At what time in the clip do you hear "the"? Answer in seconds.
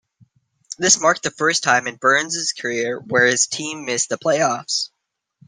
1.21-1.29, 4.09-4.17